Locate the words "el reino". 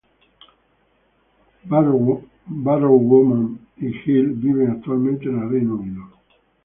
5.43-5.75